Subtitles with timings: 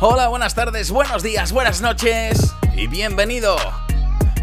[0.00, 3.56] Hola, buenas tardes, buenos días, buenas noches y bienvenido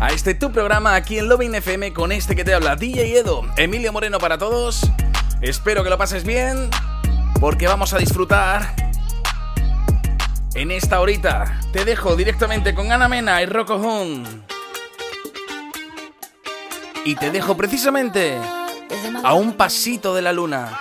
[0.01, 3.46] a este tu programa aquí en Loving FM con este que te habla DJ Edo,
[3.55, 4.81] Emilio Moreno para todos.
[5.39, 6.70] Espero que lo pases bien
[7.39, 8.75] porque vamos a disfrutar
[10.55, 11.57] en esta horita.
[11.71, 14.43] Te dejo directamente con Ana Mena y Rocco Hun.
[17.05, 18.37] Y te dejo precisamente
[19.23, 20.77] a un pasito de la luna.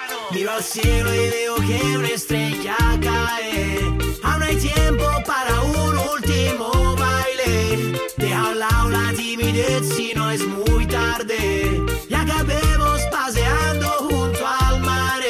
[0.60, 3.93] Cielo y veo que una estrella cae.
[4.24, 7.98] Aún hay tiempo para un último baile.
[8.16, 11.82] Deja a lado la timidez si no es muy tarde.
[12.08, 15.20] Y acabemos paseando junto al mar.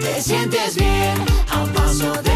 [0.00, 1.16] Te sientes bien
[1.50, 2.35] a paso de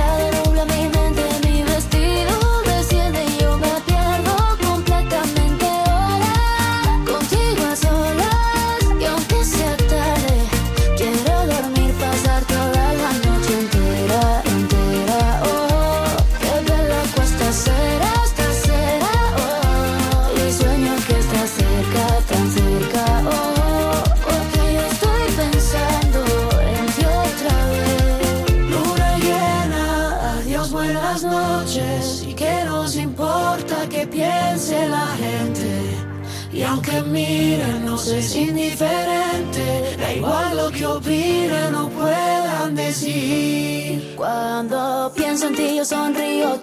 [37.07, 39.95] Miren, nos es indiferente.
[39.97, 44.13] Da igual lo que opinen o puedan decir.
[44.15, 46.60] Cuando pienso en ti yo sonrío,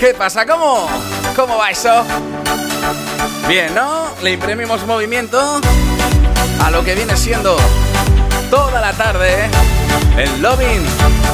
[0.00, 0.46] ¿Qué pasa?
[0.46, 0.88] ¿Cómo?
[1.36, 2.02] ¿Cómo va eso?
[3.46, 4.06] Bien, ¿no?
[4.22, 5.60] Le imprimimos movimiento
[6.64, 7.54] a lo que viene siendo
[8.50, 9.50] toda la tarde
[10.16, 10.86] en Loving,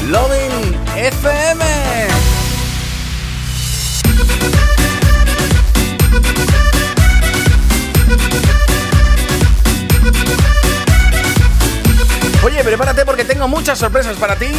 [0.08, 1.64] Loving FM.
[12.44, 14.50] Oye, prepárate porque tengo muchas sorpresas para ti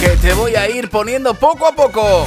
[0.00, 2.26] que te voy a ir poniendo poco a poco.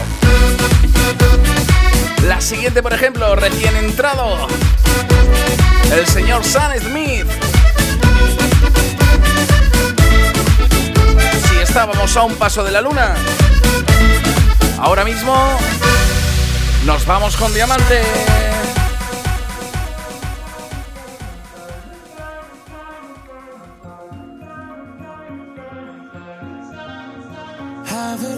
[2.27, 4.47] La siguiente, por ejemplo, recién entrado.
[5.91, 7.27] El señor Sam Smith.
[11.47, 13.15] Si estábamos a un paso de la luna.
[14.79, 15.35] Ahora mismo
[16.85, 18.03] nos vamos con diamante.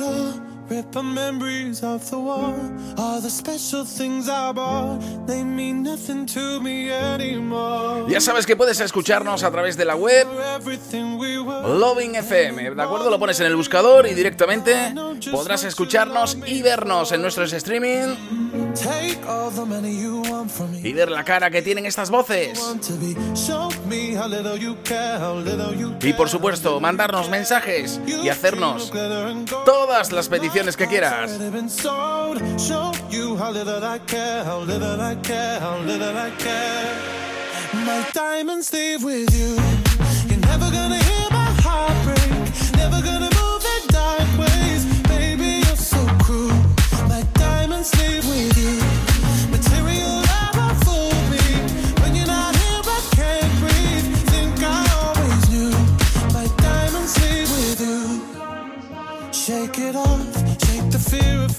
[0.05, 2.55] Have it all, rip our memories off the wall.
[2.97, 8.05] All the special things I bought, they mean nothing to me anymore.
[8.09, 10.27] Ya sabes que puedes escucharnos a través de la web
[11.67, 13.09] Loving FM, ¿de acuerdo?
[13.09, 14.93] Lo pones en el buscador y directamente
[15.31, 20.79] podrás escucharnos y vernos en nuestros streaming take all the money you want from me.
[20.83, 22.59] y ver la cara que tienen estas voces.
[26.01, 28.91] Y por supuesto, mandarnos mensajes y hacernos
[29.65, 31.31] todas las peticiones que quieras.
[31.31, 31.69] Already been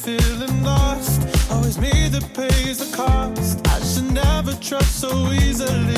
[0.06, 1.20] feeling lost.
[1.50, 3.67] Always me that pays the cost.
[3.67, 5.95] I should never trust so easily.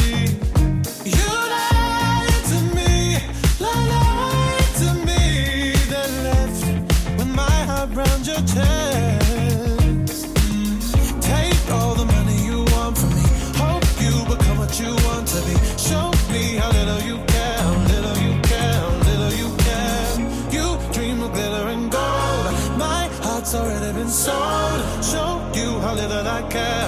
[26.49, 26.88] care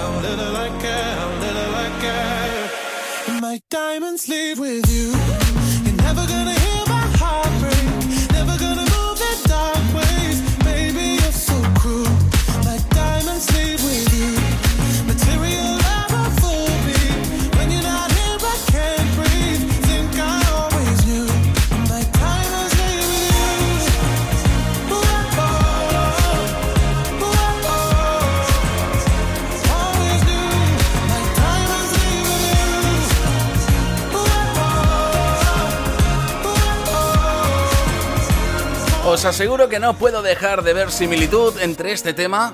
[39.11, 42.53] Os aseguro que no puedo dejar de ver similitud entre este tema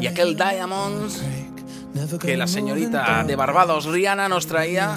[0.00, 1.22] y aquel Diamonds
[2.20, 4.96] que la señorita de Barbados, Rihanna, nos traía.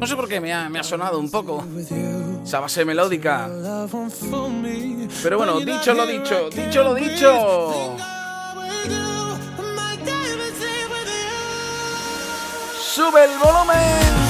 [0.00, 1.64] No sé por qué me ha, me ha sonado un poco
[2.44, 3.48] esa base melódica.
[5.22, 7.96] Pero bueno, dicho lo dicho, dicho lo dicho.
[12.92, 14.21] Sube el volumen.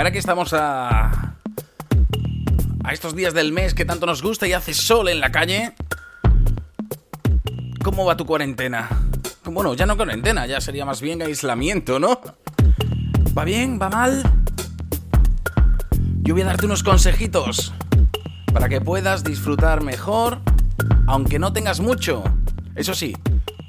[0.00, 1.34] Ahora que estamos a.
[2.84, 5.74] a estos días del mes que tanto nos gusta y hace sol en la calle.
[7.84, 8.88] ¿Cómo va tu cuarentena?
[9.44, 12.18] Bueno, ya no cuarentena, ya sería más bien aislamiento, ¿no?
[13.36, 13.78] ¿Va bien?
[13.80, 14.22] ¿Va mal?
[16.22, 17.74] Yo voy a darte unos consejitos
[18.54, 20.40] para que puedas disfrutar mejor,
[21.08, 22.24] aunque no tengas mucho.
[22.74, 23.14] Eso sí,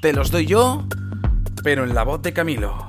[0.00, 0.86] te los doy yo,
[1.62, 2.88] pero en la voz de Camilo.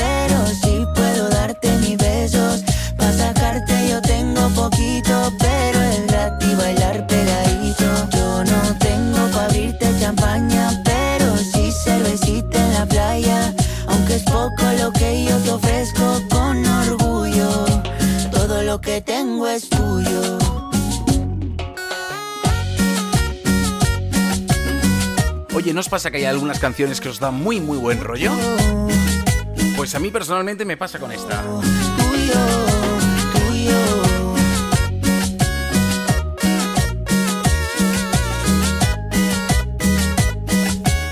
[25.71, 28.33] Oye, ¿no os pasa que hay algunas canciones que os dan muy, muy buen rollo?
[29.77, 31.41] Pues a mí personalmente me pasa con esta.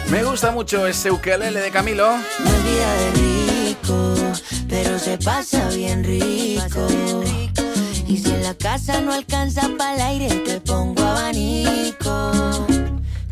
[0.09, 2.09] Me gusta mucho ese ukelele de Camilo.
[2.09, 4.13] No es vida de rico,
[4.67, 6.85] pero se pasa bien rico.
[8.09, 12.67] Y si en la casa no alcanza para el aire, te pongo abanico.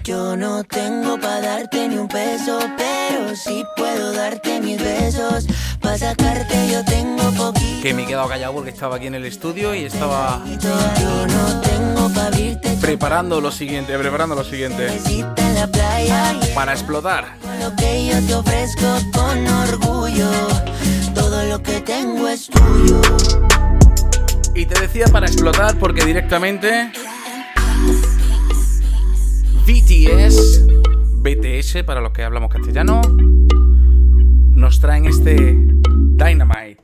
[0.07, 5.45] Yo no tengo para darte ni un peso, pero sí puedo darte mis besos.
[5.81, 7.81] Para sacarte yo tengo poquito.
[7.83, 11.59] Que me he quedado callado porque estaba aquí en el estudio y estaba Yo no
[11.59, 14.97] tengo para abrirte preparando lo siguiente, preparando lo siguiente.
[16.55, 17.35] Para explotar.
[17.59, 20.31] Lo que yo te ofrezco con orgullo,
[21.15, 23.01] todo lo que tengo es tuyo.
[24.55, 26.93] Y te decía para explotar porque directamente
[29.67, 30.65] BTS,
[31.17, 33.01] BTS para los que hablamos castellano,
[34.53, 35.57] nos traen este
[35.91, 36.77] Dynamite.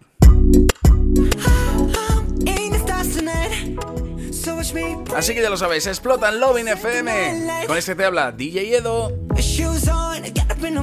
[5.16, 7.68] Así que ya lo sabéis, explotan Loving FM.
[7.68, 9.14] Con este te habla DJ Edo.
[9.38, 10.78] Shoes on, get up in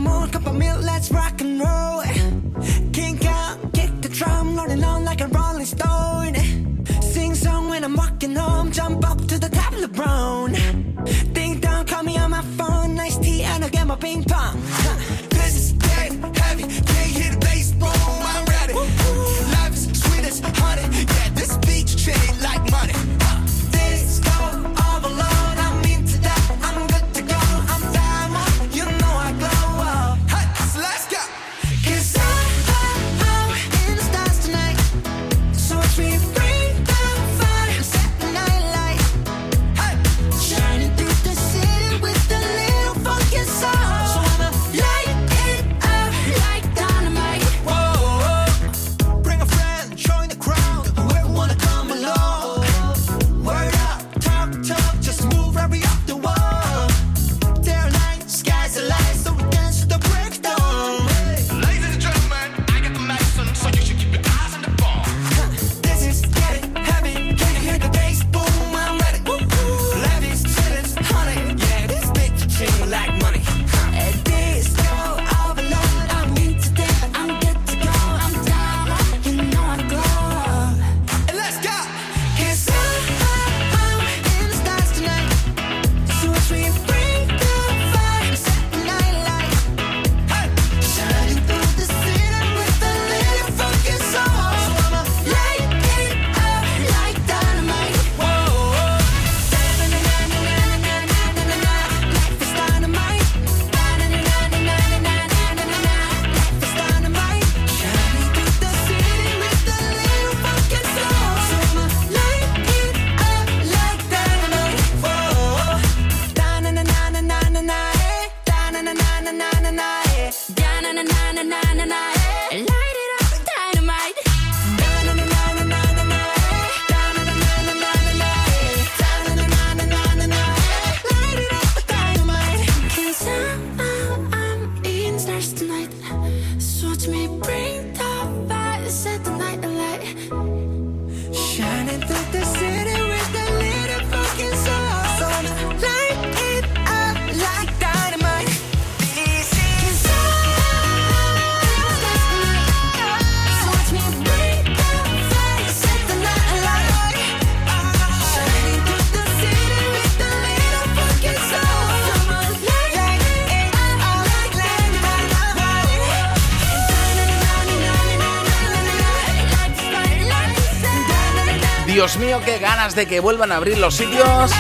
[172.31, 174.53] mío, qué ganas de que vuelvan a abrir los sitios.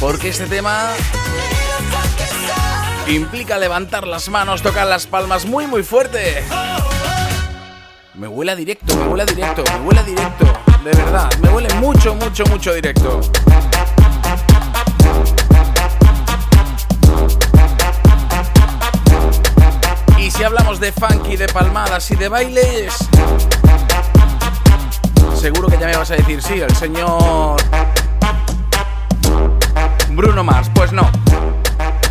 [0.00, 0.88] Porque este tema
[3.06, 6.42] implica levantar las manos, tocar las palmas muy muy fuerte.
[8.14, 10.46] Me huele directo, me huele directo, me huele directo.
[10.82, 13.20] De verdad, me huele mucho, mucho, mucho directo.
[20.18, 22.94] Y si hablamos de funky, de palmadas y de bailes,
[25.40, 27.56] seguro que ya me vas a decir sí, el señor
[30.10, 30.70] Bruno Mars.
[30.74, 31.10] Pues no.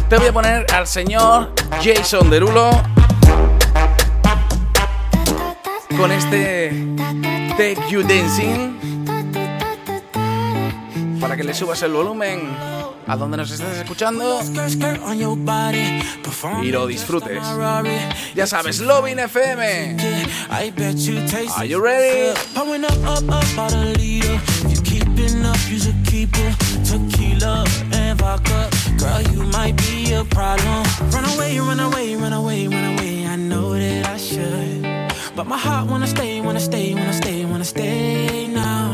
[0.09, 2.71] Te voy a poner al señor Jason Derulo
[5.95, 6.95] con este
[7.51, 9.05] Take You Dancing
[11.21, 12.78] para que le subas el volumen
[13.09, 14.39] a donde nos estés escuchando
[16.61, 17.43] y lo disfrutes.
[18.35, 19.97] Ya sabes, Loving FM.
[21.57, 22.33] Are you ready?
[22.77, 22.99] Know.
[35.35, 38.91] But my heart wanna stay, wanna stay, wanna stay, wanna stay now.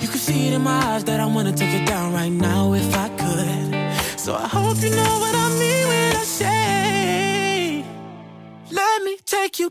[0.00, 2.72] You can see it in my eyes that I wanna take it down right now
[2.74, 2.97] if I.
[4.28, 7.82] So I hope you know what I mean when I say,
[8.70, 9.70] let me take you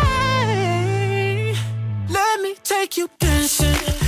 [2.97, 4.00] you dancing.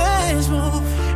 [0.00, 1.09] Best move.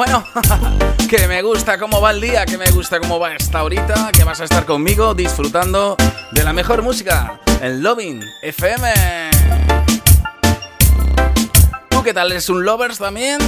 [0.00, 0.24] Bueno,
[1.10, 4.24] que me gusta cómo va el día, que me gusta cómo va esta horita, que
[4.24, 5.94] vas a estar conmigo disfrutando
[6.32, 8.94] de la mejor música en Loving FM.
[11.90, 12.30] ¿Tú qué tal?
[12.30, 13.40] ¿Eres un lovers también?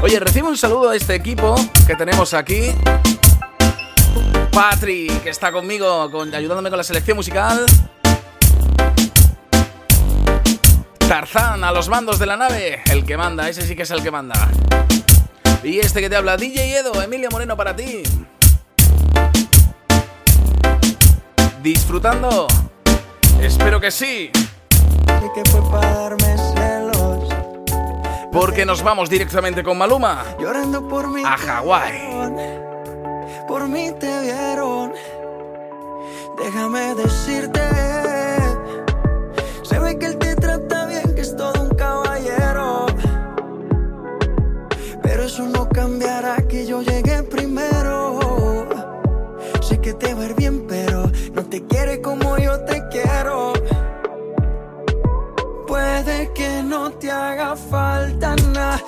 [0.00, 1.54] Oye, recibo un saludo a este equipo
[1.86, 2.72] que tenemos aquí.
[4.52, 7.66] Patri, que está conmigo, con- ayudándome con la selección musical.
[11.06, 12.80] Tarzán, a los mandos de la nave.
[12.86, 14.48] El que manda, ese sí que es el que manda.
[15.62, 18.02] Y este que te habla, DJ Edo, Emilio Moreno para ti.
[21.62, 22.46] ¿Disfrutando?
[23.40, 27.28] Espero que sí, Y que fue para darme celos.
[28.32, 31.22] porque nos vamos directamente con Maluma Llorando por mí.
[31.24, 32.02] a Hawái.
[33.48, 34.92] Por mí te vieron.
[36.38, 37.60] Déjame decirte.
[39.62, 40.15] Se ve que él
[51.56, 53.54] te quiere como yo te quiero.
[55.66, 58.78] Puede que no te haga falta nada,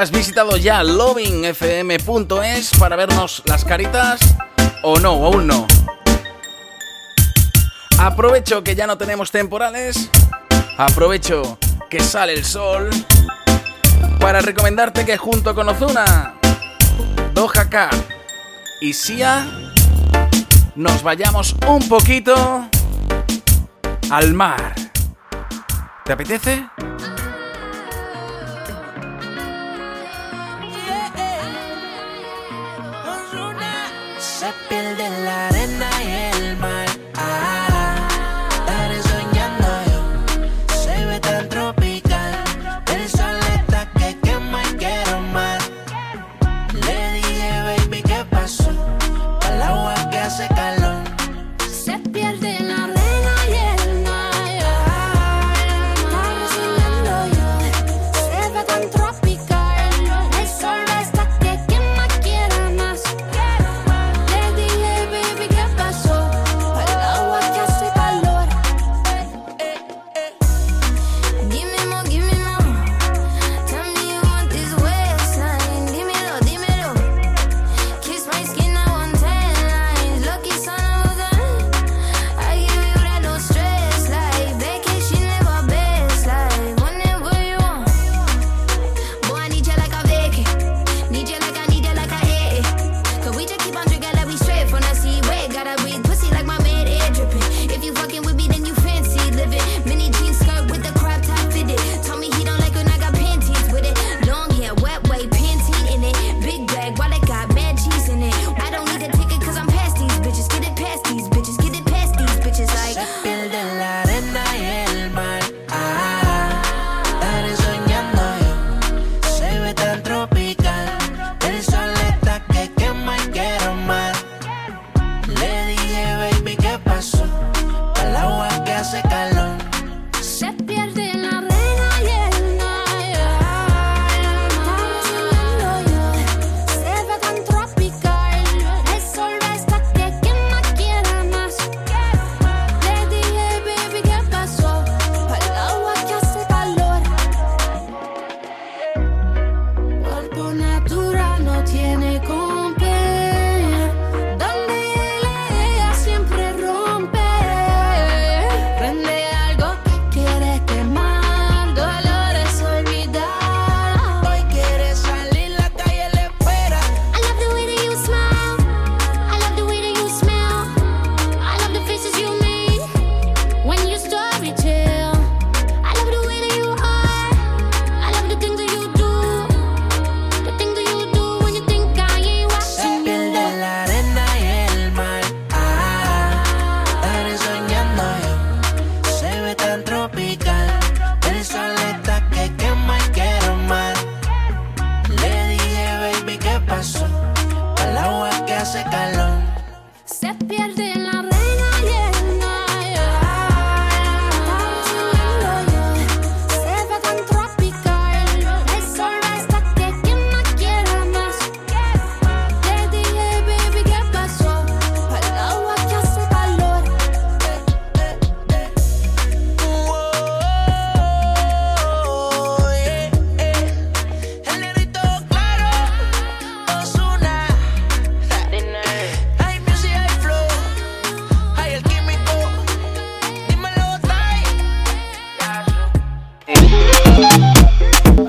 [0.00, 4.18] has visitado ya lovingfm.es para vernos las caritas
[4.82, 5.66] o no, aún no.
[7.98, 10.08] Aprovecho que ya no tenemos temporales,
[10.78, 11.58] aprovecho
[11.90, 12.88] que sale el sol
[14.18, 16.34] para recomendarte que junto con Ozuna,
[17.34, 17.90] Doja K
[18.80, 19.46] y Sia
[20.76, 22.66] nos vayamos un poquito
[24.08, 24.74] al mar.
[26.06, 26.64] ¿Te apetece?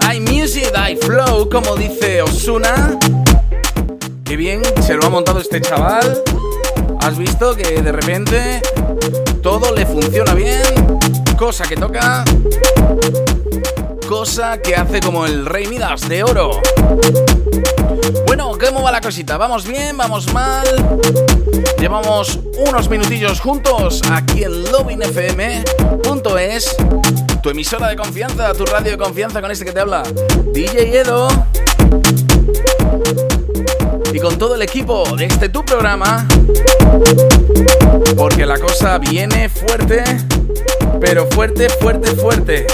[0.01, 2.97] Hay music, hay flow, como dice Osuna.
[4.23, 6.23] Qué bien, se lo ha montado este chaval.
[7.01, 8.61] Has visto que de repente
[9.41, 10.61] todo le funciona bien.
[11.37, 12.23] Cosa que toca.
[14.11, 16.59] Cosa que hace como el rey Midas de oro.
[18.27, 19.37] Bueno, ¿cómo va la cosita?
[19.37, 19.95] ¿Vamos bien?
[19.95, 20.67] ¿Vamos mal?
[21.79, 25.55] Llevamos unos minutillos juntos aquí en lovinfm.es,
[27.41, 30.03] tu emisora de confianza, tu radio de confianza con este que te habla,
[30.53, 31.29] DJ Edo.
[34.11, 36.27] Y con todo el equipo de este tu programa,
[38.17, 40.03] porque la cosa viene fuerte,
[40.99, 42.67] pero fuerte, fuerte, fuerte.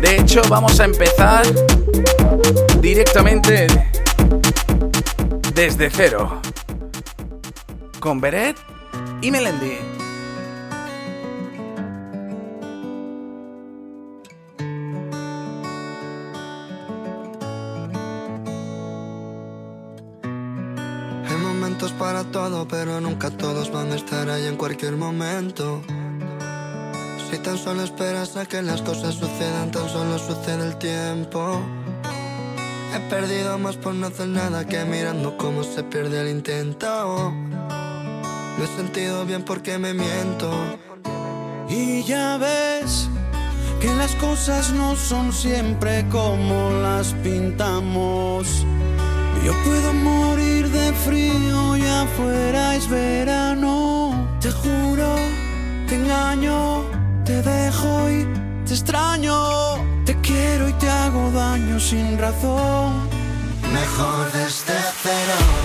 [0.00, 1.44] De hecho, vamos a empezar
[2.80, 3.66] directamente
[5.52, 6.40] desde cero.
[7.98, 8.56] Con Beret
[9.20, 9.78] y Melendi.
[21.26, 25.82] Hay momentos para todo, pero nunca todos van a estar ahí en cualquier momento.
[27.30, 31.60] Si tan solo esperas a que las cosas sucedan, tan solo sucede el tiempo.
[32.94, 37.30] He perdido más por no hacer nada que mirando cómo se pierde el intento.
[38.58, 40.50] Me he sentido bien porque me miento.
[41.68, 43.10] Y ya ves
[43.78, 48.64] que las cosas no son siempre como las pintamos.
[49.44, 54.28] Yo puedo morir de frío y afuera es verano.
[54.40, 55.14] Te juro,
[55.86, 56.97] te engaño,
[57.28, 58.26] te dejo y
[58.66, 59.36] te extraño.
[60.06, 63.06] Te quiero y te hago daño sin razón.
[63.70, 65.57] Mejor desde cero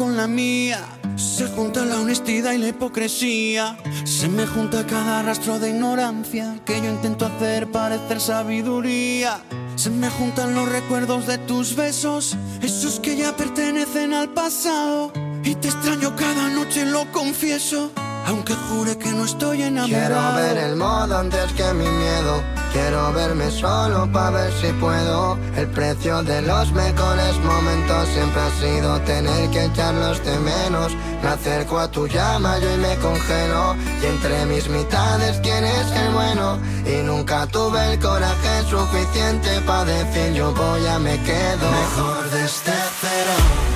[0.00, 0.82] con la mía.
[1.16, 3.76] Se junta la honestidad y la hipocresía.
[4.04, 9.42] Se me junta cada rastro de ignorancia que yo intento hacer parecer sabiduría.
[9.76, 15.12] Se me juntan los recuerdos de tus besos, esos que ya pertenecen al pasado.
[15.44, 17.92] Y te extraño cada noche, lo confieso,
[18.26, 20.08] aunque jure que no estoy enamorado.
[20.08, 22.42] Quiero ver el modo antes que mi miedo.
[22.72, 25.38] Quiero verme solo para ver si puedo.
[25.56, 30.92] El precio de los mejores momentos siempre ha sido tener que echarlos de menos.
[31.22, 33.74] Me acerco a tu llama yo y me congelo.
[34.02, 36.58] Y entre mis mitades quieres ser bueno.
[36.86, 41.70] Y nunca tuve el coraje suficiente para decir yo voy a me quedo.
[41.70, 43.70] Mejor desde cero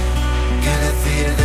[0.63, 1.44] que decir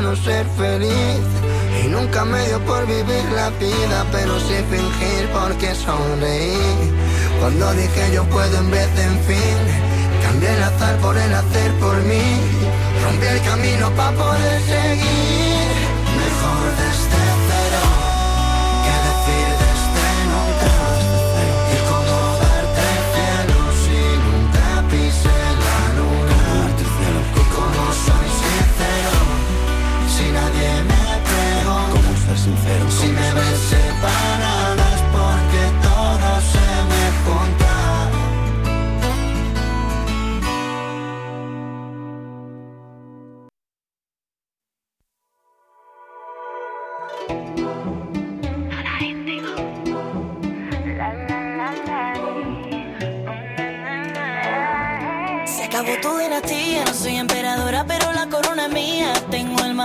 [0.00, 1.26] no ser feliz.
[1.84, 6.56] Y nunca me dio por vivir la vida, pero sí fingir porque sonreí.
[7.40, 9.58] Cuando dije yo puedo en vez de en fin,
[10.22, 12.22] cambié el azar por el hacer por mí.
[13.04, 15.47] Rompí el camino para poder seguir.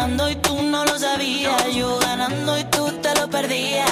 [0.06, 1.74] Y tú no lo sabías.
[1.74, 3.90] Yo ganando y tú te lo perdías.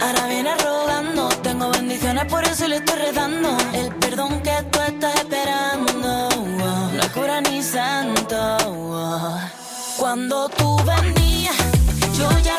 [0.00, 3.56] Ahora viene rogando, tengo bendiciones, por eso le estoy rezando.
[3.72, 9.40] El perdón que tú estás esperando, oh, no cura ni santo.
[9.98, 11.56] Cuando tú venías,
[12.16, 12.56] yo ya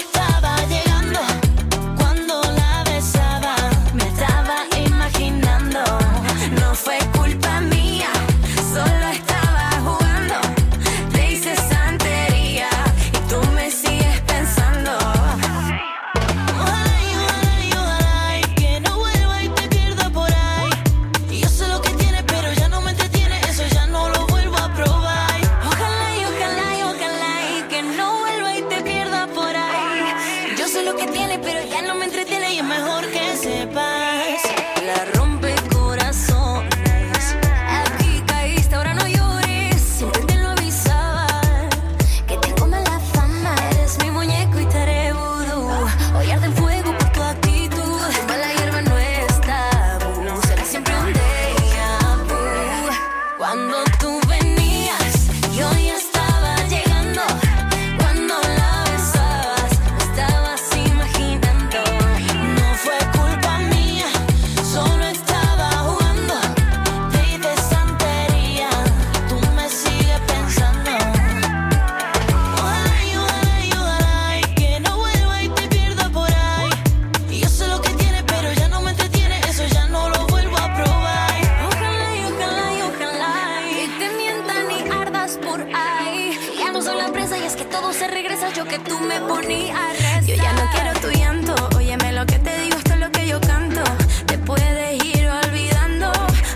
[88.01, 90.21] entonces regresas yo que tú me poní a.
[90.21, 93.27] Yo ya no quiero tu llanto, óyeme lo que te digo, esto es lo que
[93.27, 93.83] yo canto.
[94.25, 96.09] Te puedes ir olvidando,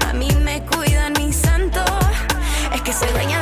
[0.08, 1.84] a mí me cuidan mis santos.
[2.74, 3.33] Es que soy dueña